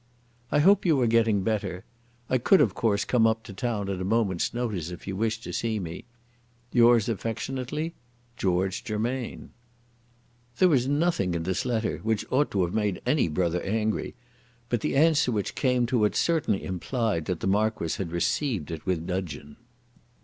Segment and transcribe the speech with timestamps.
[0.51, 1.85] "I hope you are getting better.
[2.27, 5.43] I could of course come up to town at a moment's notice, if you wished
[5.43, 6.05] to see me.
[6.73, 7.93] "Yours affectionately,
[8.35, 9.51] "GEORGE GERMAIN."
[10.57, 14.15] There was nothing in this letter which ought to have made any brother angry,
[14.69, 18.87] but the answer which came to it certainly implied that the Marquis had received it
[18.87, 19.55] with dudgeon.